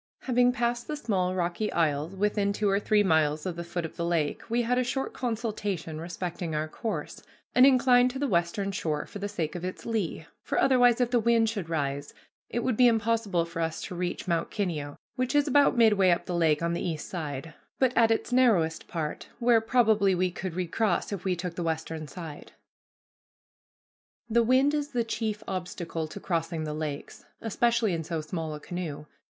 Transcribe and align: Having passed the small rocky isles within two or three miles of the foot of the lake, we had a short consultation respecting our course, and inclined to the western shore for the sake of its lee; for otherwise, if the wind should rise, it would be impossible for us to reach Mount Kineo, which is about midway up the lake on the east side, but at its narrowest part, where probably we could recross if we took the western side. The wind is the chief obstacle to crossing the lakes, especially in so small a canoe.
Having 0.21 0.53
passed 0.53 0.87
the 0.87 0.95
small 0.97 1.35
rocky 1.35 1.71
isles 1.73 2.15
within 2.15 2.51
two 2.53 2.67
or 2.67 2.79
three 2.79 3.03
miles 3.03 3.45
of 3.45 3.55
the 3.55 3.63
foot 3.63 3.85
of 3.85 3.97
the 3.97 4.03
lake, 4.03 4.41
we 4.49 4.63
had 4.63 4.79
a 4.79 4.83
short 4.83 5.13
consultation 5.13 6.01
respecting 6.01 6.55
our 6.55 6.67
course, 6.67 7.21
and 7.53 7.67
inclined 7.67 8.09
to 8.09 8.17
the 8.17 8.27
western 8.27 8.71
shore 8.71 9.05
for 9.05 9.19
the 9.19 9.29
sake 9.29 9.53
of 9.53 9.63
its 9.63 9.85
lee; 9.85 10.25
for 10.41 10.59
otherwise, 10.59 10.99
if 10.99 11.11
the 11.11 11.19
wind 11.19 11.47
should 11.49 11.69
rise, 11.69 12.15
it 12.49 12.63
would 12.63 12.75
be 12.75 12.87
impossible 12.87 13.45
for 13.45 13.61
us 13.61 13.79
to 13.79 13.93
reach 13.93 14.27
Mount 14.27 14.49
Kineo, 14.49 14.95
which 15.17 15.35
is 15.35 15.47
about 15.47 15.77
midway 15.77 16.09
up 16.09 16.25
the 16.25 16.33
lake 16.33 16.63
on 16.63 16.73
the 16.73 16.81
east 16.83 17.07
side, 17.07 17.53
but 17.77 17.95
at 17.95 18.09
its 18.09 18.33
narrowest 18.33 18.87
part, 18.87 19.27
where 19.37 19.61
probably 19.61 20.15
we 20.15 20.31
could 20.31 20.55
recross 20.55 21.11
if 21.13 21.23
we 21.23 21.35
took 21.35 21.53
the 21.53 21.61
western 21.61 22.07
side. 22.07 22.53
The 24.27 24.41
wind 24.41 24.73
is 24.73 24.93
the 24.93 25.03
chief 25.03 25.43
obstacle 25.47 26.07
to 26.07 26.19
crossing 26.19 26.63
the 26.63 26.73
lakes, 26.73 27.25
especially 27.39 27.93
in 27.93 28.03
so 28.03 28.21
small 28.21 28.55
a 28.55 28.59
canoe. 28.59 29.05